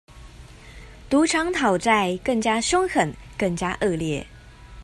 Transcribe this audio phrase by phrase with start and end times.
[1.11, 4.25] 賭場討債更加兇狠、更加惡劣